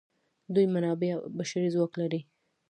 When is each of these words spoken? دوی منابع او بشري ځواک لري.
دوی 0.53 0.65
منابع 0.75 1.09
او 1.15 1.21
بشري 1.39 1.69
ځواک 1.75 1.93
لري. 2.01 2.21